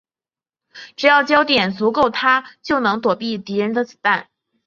[0.95, 4.29] 只要焦点足够她就能躲避敌人的子弹。